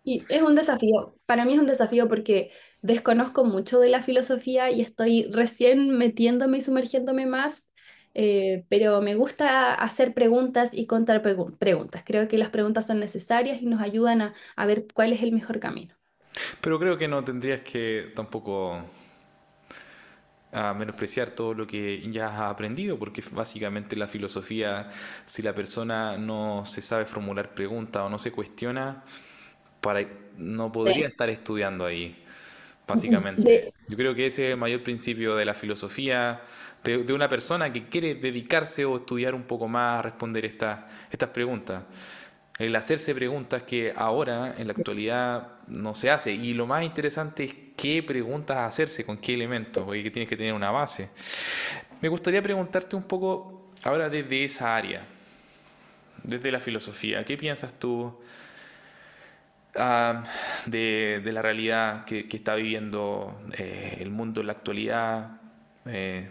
[0.05, 2.51] y es un desafío, para mí es un desafío porque
[2.83, 7.69] desconozco mucho de la filosofía y estoy recién metiéndome y sumergiéndome más,
[8.15, 12.03] eh, pero me gusta hacer preguntas y contar preguntas.
[12.07, 15.33] Creo que las preguntas son necesarias y nos ayudan a, a ver cuál es el
[15.33, 15.95] mejor camino.
[16.61, 18.81] Pero creo que no tendrías que tampoco
[20.55, 24.89] a menospreciar todo lo que ya has aprendido, porque básicamente la filosofía,
[25.27, 29.03] si la persona no se sabe formular preguntas o no se cuestiona,
[29.81, 30.07] para,
[30.39, 32.24] no podría estar estudiando ahí,
[32.87, 33.73] básicamente.
[33.89, 36.43] Yo creo que ese es el mayor principio de la filosofía,
[36.85, 41.31] de, una persona que quiere dedicarse o estudiar un poco más a responder esta, estas
[41.31, 41.83] preguntas.
[42.59, 46.33] El hacerse preguntas que ahora, en la actualidad, no se hace.
[46.33, 50.53] Y lo más interesante es qué preguntas hacerse, con qué elementos, porque tienes que tener
[50.53, 51.11] una base.
[52.01, 55.05] Me gustaría preguntarte un poco ahora desde esa área,
[56.23, 57.25] desde la filosofía.
[57.25, 58.15] ¿Qué piensas tú?
[59.75, 65.41] De, la realidad que, está viviendo eh, el mundo en la actualidad.
[65.87, 66.29] Eh,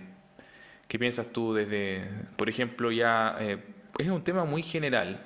[0.88, 3.64] ¿Qué piensas tú desde, por ejemplo, ya, eh,
[3.98, 5.26] es un tema muy general,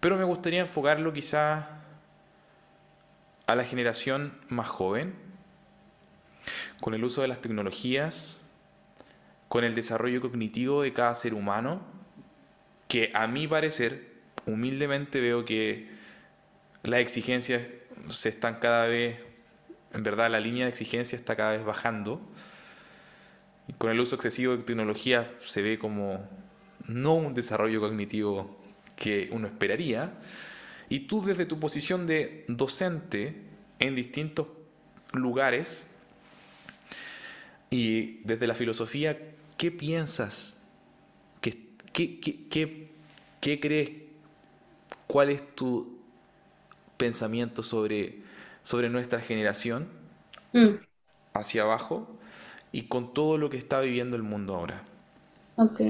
[0.00, 1.64] pero me gustaría enfocarlo quizás
[3.46, 5.22] a la generación más joven.
[6.80, 8.46] con el uso de las tecnologías,
[9.48, 11.80] con el desarrollo cognitivo de cada ser humano,
[12.88, 14.12] que a mi parecer,
[14.44, 15.88] humildemente veo que
[16.84, 17.62] las exigencias
[18.10, 19.18] se están cada vez,
[19.92, 22.20] en verdad la línea de exigencia está cada vez bajando.
[23.78, 26.28] Con el uso excesivo de tecnología se ve como
[26.86, 28.60] no un desarrollo cognitivo
[28.96, 30.12] que uno esperaría.
[30.90, 33.42] Y tú desde tu posición de docente
[33.78, 34.48] en distintos
[35.14, 35.88] lugares
[37.70, 39.18] y desde la filosofía,
[39.56, 40.68] ¿qué piensas?
[41.40, 41.70] ¿Qué,
[43.40, 43.90] qué, crees?
[45.06, 45.93] ¿Cuál es tu
[46.96, 48.22] pensamiento sobre,
[48.62, 49.88] sobre nuestra generación
[50.52, 50.76] mm.
[51.34, 52.18] hacia abajo
[52.72, 54.82] y con todo lo que está viviendo el mundo ahora?
[55.56, 55.80] Ok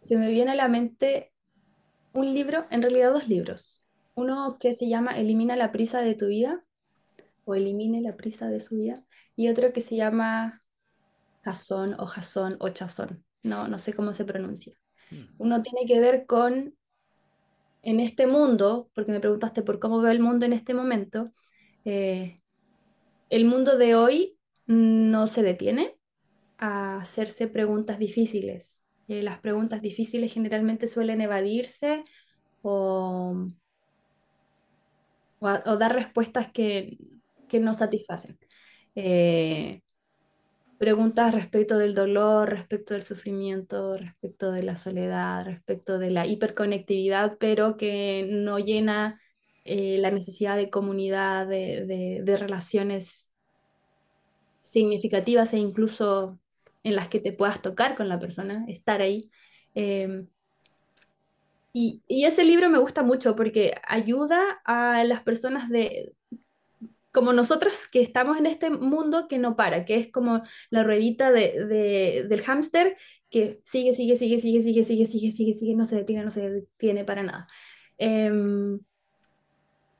[0.00, 1.32] se me viene a la mente
[2.12, 3.84] un libro, en realidad dos libros.
[4.14, 6.64] Uno que se llama Elimina la prisa de tu vida,
[7.44, 9.04] o Elimine la prisa de su vida,
[9.36, 10.60] y otro que se llama
[11.42, 14.74] Jason o Jason o Chazón, no, no sé cómo se pronuncia.
[15.10, 15.24] Hmm.
[15.38, 16.74] Uno tiene que ver con,
[17.82, 21.32] en este mundo, porque me preguntaste por cómo veo el mundo en este momento,
[21.84, 22.40] eh,
[23.30, 25.96] el mundo de hoy no se detiene
[26.58, 32.04] a hacerse preguntas difíciles, eh, las preguntas difíciles generalmente suelen evadirse
[32.62, 33.46] o,
[35.40, 36.98] dar respuestas que,
[37.48, 38.38] que no satisfacen.
[38.94, 39.80] Eh,
[40.80, 47.36] preguntas respecto del dolor, respecto del sufrimiento, respecto de la soledad, respecto de la hiperconectividad,
[47.38, 49.20] pero que no llena
[49.66, 53.30] eh, la necesidad de comunidad, de, de, relaciones
[54.62, 56.40] significativas e incluso
[56.82, 59.30] en las que te puedas tocar con la persona, estar ahí.
[59.74, 60.28] Em,
[61.74, 66.14] y, ese libro me gusta mucho porque ayuda a las personas de,
[67.12, 71.32] como nosotros que estamos en este mundo que no para, que es como la ruedita
[71.32, 72.96] de, del hámster
[73.30, 76.50] que sigue, sigue, sigue, sigue, sigue, sigue, sigue, sigue, sigue, no se detiene, no se
[76.50, 77.48] detiene para nada.
[77.98, 78.80] Em,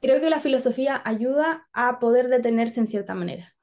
[0.00, 3.54] creo que la filosofía ayuda a poder detenerse en cierta manera.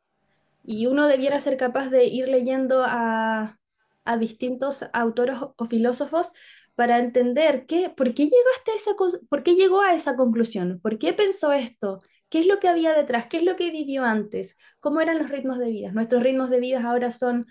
[0.64, 3.60] Y uno debiera ser capaz de ir leyendo a,
[4.20, 6.32] distintos autores o filósofos
[6.76, 8.92] para entender qué, por, qué llegó hasta esa,
[9.30, 12.94] por qué llegó a esa conclusión, por qué pensó esto, qué es lo que había
[12.94, 15.92] detrás, qué es lo que vivió antes, cómo eran los ritmos de vida.
[15.92, 17.46] Nuestros ritmos de vida ahora son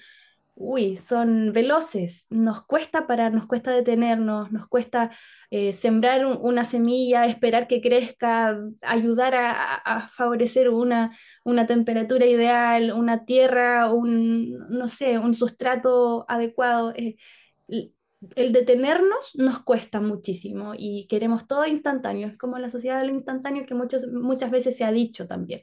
[0.57, 5.11] uy, son veloces, nos cuesta parar, nos cuesta detenernos, nos cuesta
[5.51, 13.25] eh, sembrar una semilla, esperar que crezca, ayudar a, favorecer una, una, temperatura ideal, una
[13.27, 16.93] tierra, un, no sé, un sustrato adecuado.
[16.97, 17.17] Eh,
[18.35, 23.13] el detenernos nos cuesta muchísimo y queremos todo instantáneo, es como la sociedad de lo
[23.13, 25.63] instantáneo que muchos, muchas veces se ha dicho también.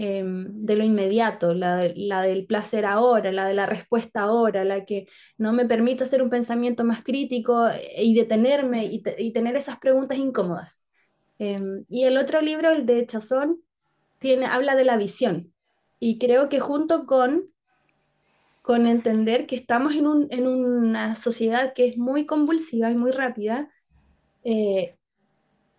[0.00, 5.08] Em, de lo inmediato, la, del placer ahora, la de la respuesta ahora, la que
[5.38, 10.84] no me permite hacer un pensamiento más crítico y detenerme y, tener esas preguntas incómodas.
[11.40, 13.60] Em, y el otro libro, el de Chazón,
[14.20, 15.52] tiene, habla de la visión.
[15.98, 17.48] Y creo que junto con,
[18.68, 23.70] con entender que estamos en, una sociedad que es muy convulsiva y muy rápida,
[24.44, 24.94] eh,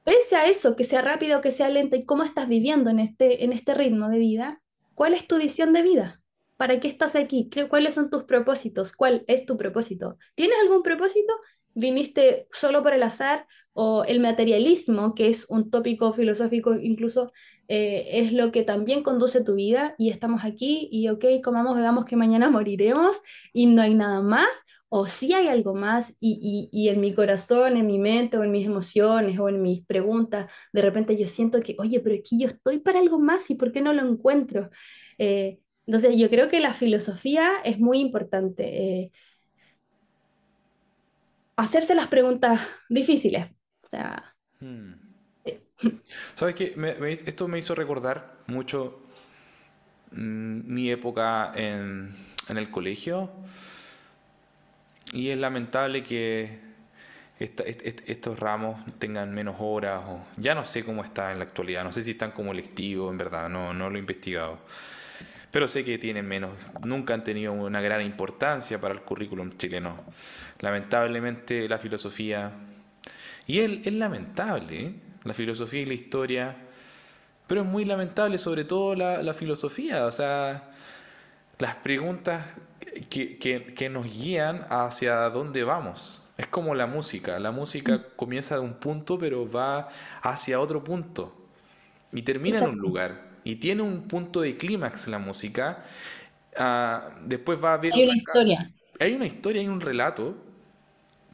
[0.03, 2.97] pese a eso, que sea rápido o que sea lenta, y cómo estás viviendo en
[2.97, 4.63] este, en este ritmo de vida,
[4.95, 6.23] ¿cuál es tu visión de vida?
[6.57, 7.47] ¿Para qué estás aquí?
[7.51, 8.93] ¿Qué, ¿Cuáles son tus propósitos?
[8.93, 10.17] ¿Cuál es tu propósito?
[10.33, 11.31] ¿Tienes algún propósito?
[11.73, 13.47] ¿Viniste solo por el azar?
[13.73, 17.31] ¿O el materialismo, que es un tópico filosófico incluso,
[17.67, 22.05] eh, es lo que también conduce tu vida y estamos aquí y ok, comamos, veamos
[22.05, 23.17] que mañana moriremos
[23.53, 24.49] y no hay nada más?
[24.89, 28.65] o si hay algo más y, en mi corazón, en mi mente o en mis
[28.65, 32.79] emociones o en mis preguntas, de repente yo siento que, oye, pero aquí yo estoy
[32.79, 34.71] para algo más y ¿por qué no lo encuentro?
[35.19, 39.01] Eh, entonces yo creo que la filosofía es muy importante.
[39.01, 39.11] Eh,
[41.59, 43.47] hacerse las preguntas difíciles.
[43.83, 44.93] O sea, hmm.
[45.45, 45.61] eh,
[46.33, 46.75] ¿Sabes qué?
[47.25, 49.01] esto me hizo recordar mucho
[50.11, 52.13] mm, mi época en,
[52.47, 53.31] en el colegio
[55.11, 56.69] y es lamentable que
[57.39, 61.93] estos ramos tengan menos horas o ya no sé cómo está en la actualidad, no
[61.93, 64.59] sé si están como lectivos en verdad, no, no lo he investigado.
[65.51, 66.51] Pero sé que tienen menos,
[66.85, 69.97] nunca han tenido una gran importancia para el currículum chileno.
[70.59, 72.51] Lamentablemente la filosofía,
[73.47, 74.93] y es, es lamentable, ¿eh?
[75.23, 76.55] la filosofía y la historia,
[77.47, 80.69] pero es muy lamentable sobre todo la, la filosofía, o sea,
[81.57, 82.55] las preguntas
[83.09, 86.23] que, nos guían hacia dónde vamos.
[86.37, 87.37] Es como la música.
[87.39, 88.03] La música mm.
[88.15, 89.89] comienza de un punto, pero va
[90.21, 91.35] hacia otro punto.
[92.11, 95.83] y termina en un lugar y tiene un punto de clímax la música,
[96.57, 97.93] ah, después va a haber...
[97.93, 98.71] Hay una historia.
[98.99, 100.35] Hay una historia, hay un relato,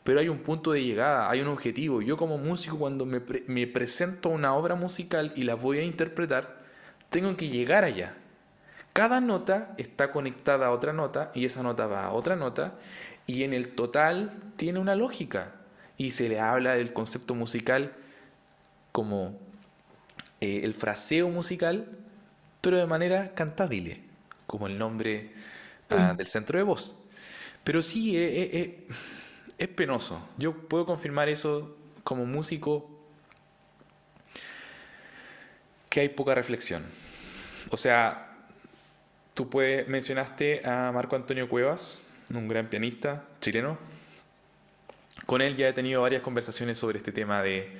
[0.03, 2.01] pero hay un punto de llegada, hay un objetivo.
[2.01, 6.63] Yo como músico cuando me, me presento una obra musical y la voy a interpretar,
[7.09, 8.15] tengo que llegar allá.
[8.93, 12.75] Cada nota está conectada a otra nota y esa nota va a otra nota
[13.27, 15.53] y en el total tiene una lógica.
[15.97, 17.93] Y se le habla del concepto musical
[18.91, 19.39] como
[20.45, 21.87] eh, el fraseo musical,
[22.61, 24.01] pero de manera cantable,
[24.45, 25.31] como el nombre
[25.89, 26.95] ah, del centro de voz.
[27.63, 28.87] Pero sí, eh, eh,
[29.57, 30.29] es penoso.
[30.37, 32.87] Yo puedo confirmar eso como músico,
[35.89, 36.85] que hay poca reflexión.
[37.71, 38.37] O sea,
[39.33, 42.01] tú puedes, mencionaste a Marco Antonio Cuevas,
[42.35, 43.79] un gran pianista chileno.
[45.25, 47.75] Con él ya he tenido varias conversaciones sobre este tema de,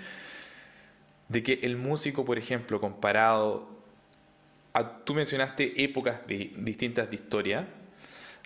[1.30, 3.68] de que el músico, por ejemplo, comparado
[4.74, 7.68] a, tú mencionaste épocas distintas de historia,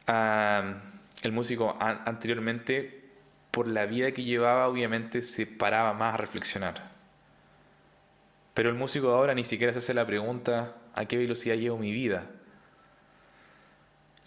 [0.08, 2.96] el músico anteriormente,
[3.52, 6.92] por la vida que llevaba, obviamente se paraba más a reflexionar.
[8.54, 11.92] Pero el músico ahora ni siquiera se hace la pregunta, ¿a qué velocidad llevo mi
[11.92, 12.30] vida?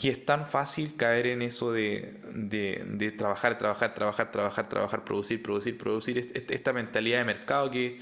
[0.02, 5.78] Y es tan fácil caer en eso de, trabajar, trabajar, trabajar, trabajar, trabajar, producir, producir,
[5.78, 8.00] producir, esta mentalidad de mercado que,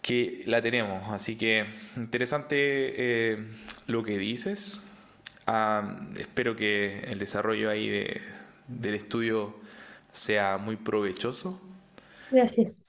[0.00, 1.12] que la tenemos.
[1.12, 1.66] Así que
[1.96, 3.44] interesante eh,
[3.88, 4.84] lo que dices.
[5.48, 7.88] Ah, espero que el desarrollo ahí
[8.68, 9.56] del estudio
[10.12, 11.60] sea muy provechoso.
[12.30, 12.86] Gracias.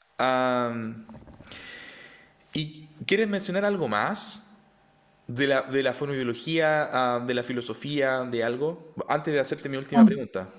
[2.53, 4.45] ¿Y quieres mencionar algo más?
[5.28, 8.93] De la, de la fonoideología, ah, de la filosofía, de algo?
[9.07, 10.05] Antes de hacerte mi última ah.
[10.05, 10.49] pregunta.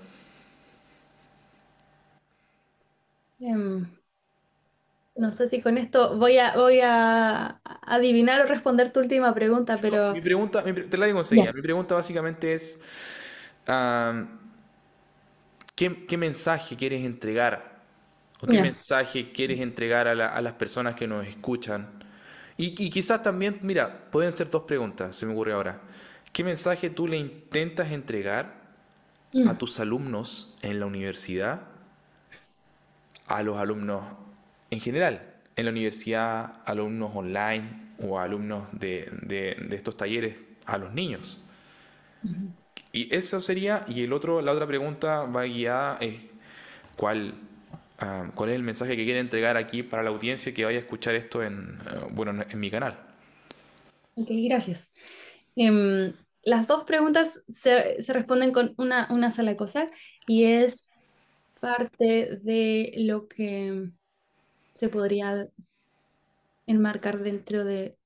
[3.40, 3.86] Em,
[5.14, 9.78] no sé si con esto voy a, voy a adivinar o responder tu última pregunta,
[9.80, 10.12] pero...
[10.12, 11.52] mi pregunta, te la digo enseguida.
[11.52, 12.80] Mi pregunta básicamente es,
[15.74, 17.76] ¿qué, mensaje quieres entregar?
[18.40, 22.05] ¿O qué mensaje quieres entregar a, a las personas que nos escuchan?
[22.59, 25.80] Y, quizás también, mira, pueden ser dos preguntas, se me ocurre ahora.
[26.32, 28.54] ¿Qué mensaje tú le intentas entregar
[29.34, 29.59] a mm.
[29.59, 31.62] tus alumnos en la universidad?
[33.26, 34.04] A los alumnos
[34.70, 41.38] en general, en la universidad, alumnos online o alumnos de, estos talleres, a los niños.
[42.92, 46.14] Y eso sería, y el otro, la otra pregunta va guiada es
[46.96, 47.34] cuál
[47.99, 51.14] Cuál es el mensaje que quiere entregar aquí para la audiencia que vaya a escuchar
[51.14, 52.99] esto en, eh, bueno, en mi canal.
[54.14, 54.90] Ok, gracias.
[55.57, 59.88] Em, las dos preguntas se, responden con una, sola cosa
[60.26, 60.99] y es
[61.61, 63.90] parte de lo que
[64.74, 65.49] se podría
[66.66, 67.97] enmarcar dentro de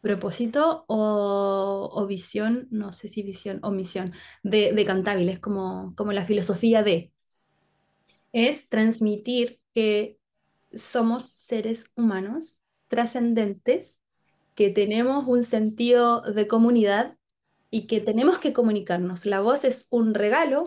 [0.00, 6.24] propósito o, visión, no sé si visión o misión, de, de Cantabile, como, como la
[6.24, 7.12] filosofía de,
[8.46, 10.18] es transmitir que
[10.72, 13.98] somos seres humanos trascendentes,
[14.54, 17.16] que tenemos un sentido de comunidad
[17.70, 19.26] y que tenemos que comunicarnos.
[19.26, 20.64] La voz es un regalo,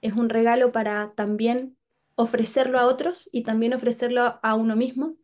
[0.00, 1.76] es un regalo para también
[2.14, 5.16] ofrecerlo a otros y también ofrecerlo a uno mismo.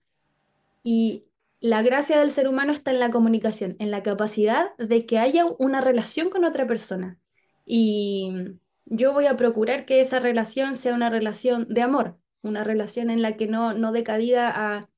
[0.83, 1.27] Y
[1.61, 5.47] la gracia del ser humano está en la comunicación, en la capacidad de que haya
[5.59, 7.19] una relación con otra persona.
[7.65, 8.59] Y
[8.93, 13.23] yo voy a procurar que esa relación sea una relación de amor, una relación en
[13.23, 14.89] la que no, no dé cabida a,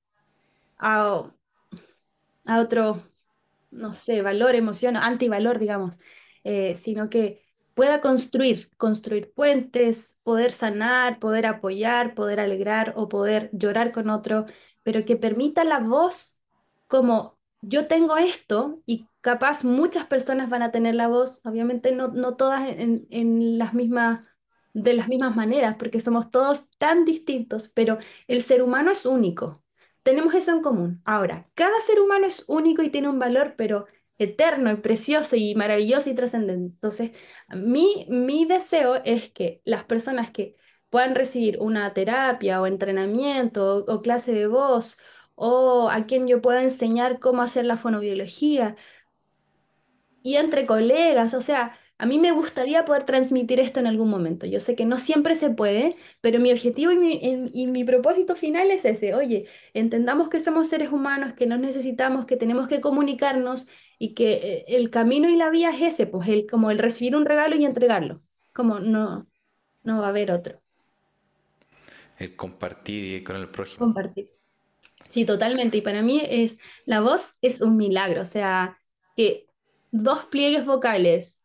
[0.79, 1.33] a,
[2.47, 3.03] a otro,
[3.71, 5.97] no sé, valor, emoción, antivalor, digamos,
[6.45, 13.51] eh, sino que pueda construir, construir puentes, poder sanar, poder apoyar, poder alegrar o poder
[13.53, 14.47] llorar con otro,
[14.83, 16.41] pero que permita la voz
[16.89, 17.34] como
[17.67, 22.37] yo tengo esto y capaz muchas personas van a tener la voz, obviamente no, no
[22.37, 24.27] todas en, las mismas,
[24.73, 27.99] de las mismas maneras, porque somos todos tan distintos, pero
[28.29, 29.63] el ser humano es único.
[30.03, 31.01] Tenemos eso en común.
[31.05, 33.87] Ahora, cada ser humano es único y tiene un valor, pero
[34.19, 36.75] eterno y precioso y maravilloso y trascendente.
[36.75, 37.11] Entonces,
[37.49, 40.57] mi, mi deseo es que las personas que
[40.91, 44.99] puedan recibir una terapia o entrenamiento o clase de voz
[45.35, 48.77] o a quien yo pueda enseñar cómo hacer la fonobiología
[50.23, 54.47] y entre colegas, o sea, a mí me gustaría poder transmitir esto en algún momento.
[54.47, 57.21] Yo sé que no siempre se puede, pero mi objetivo y mi,
[57.53, 59.15] y mi propósito final es ese.
[59.15, 63.69] Oye, entendamos que somos seres humanos, que nos necesitamos, que tenemos que comunicarnos
[63.99, 67.17] y que eh, el camino y la vía es ese, pues el, como el recibir
[67.17, 68.23] un regalo y entregarlo.
[68.53, 69.29] Como no,
[69.85, 70.63] no va a haber otro.
[72.19, 73.85] El compartir con el prójimo.
[73.85, 74.34] Compartir.
[75.15, 75.77] Sí, totalmente.
[75.77, 78.77] Y para mí es, la voz es un milagro, o sea,
[79.17, 79.47] que
[79.93, 81.45] dos pliegues vocales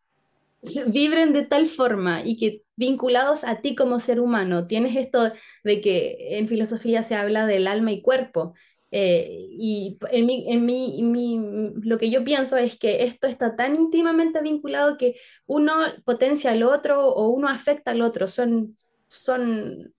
[0.87, 5.31] vibren de tal forma y que vinculados a ti como ser humano, tienes esto
[5.63, 8.55] de que en filosofía se habla del alma y cuerpo.
[8.91, 10.65] Eh, y en, mi, en
[11.11, 11.39] mi,
[11.83, 15.15] lo que yo pienso es que esto está tan íntimamente vinculado que
[15.45, 15.73] uno
[16.05, 18.27] potencia al otro o uno afecta al otro.
[18.27, 18.75] Son,
[19.09, 19.93] son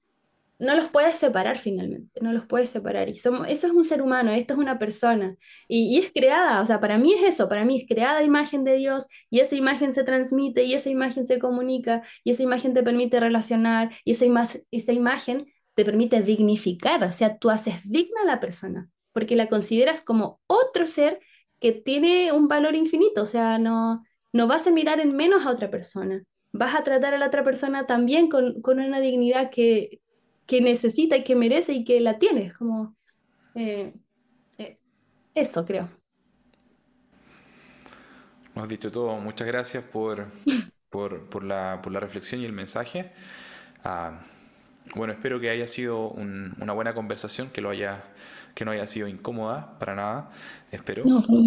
[0.61, 3.09] no los puedes separar finalmente, no los puedes separar.
[3.09, 5.37] Y eso es un ser humano, esto es una persona.
[5.69, 8.77] Y, es creada, o sea, para mí es eso, para mí es creada imagen de
[8.77, 12.83] Dios y esa imagen se transmite y esa imagen se comunica y esa imagen te
[12.83, 14.27] permite relacionar y esa,
[14.71, 19.49] esa imagen te permite dignificar, o sea, tú haces digna a la persona porque la
[19.49, 21.21] consideras como otro ser
[21.59, 25.51] que tiene un valor infinito, o sea, no, no vas a mirar en menos a
[25.51, 30.01] otra persona, vas a tratar a la otra persona también con, con una dignidad que,
[30.51, 32.53] que necesita y que merece y que la tiene.
[32.59, 32.96] Como
[33.55, 33.94] eh,
[34.59, 34.78] eh,
[35.32, 35.88] eso, creo.
[38.57, 39.16] Nos has dicho todo.
[39.18, 40.26] Muchas gracias por,
[40.90, 43.12] por, la, por la, reflexión y el mensaje.
[43.84, 44.22] Ah,
[44.96, 48.03] bueno, espero que haya sido una buena conversación, que, lo haya,
[48.57, 50.32] que no haya sido incómoda para nada,
[50.72, 51.05] espero.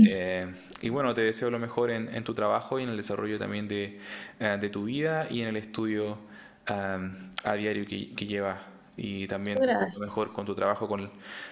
[0.08, 0.50] Eh,
[0.82, 4.00] y bueno, te deseo lo mejor en, tu trabajo y en el desarrollo también de,
[4.40, 6.20] de tu vida y en el estudio
[6.68, 7.02] ah,
[7.44, 9.60] a diario que, que llevas y también
[10.00, 11.12] mejor con tu trabajo con,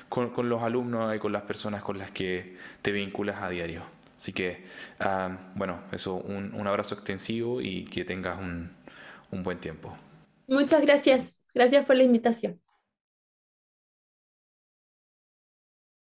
[0.10, 3.84] con, los alumnos y con las personas con las que te vinculas a diario.
[4.18, 4.66] Así que,
[5.00, 8.72] ah, bueno, eso, un, un, abrazo extensivo y que tengas un,
[9.32, 9.96] un buen tiempo.
[10.48, 11.44] Muchas gracias.
[11.56, 12.60] Gracias por la invitación.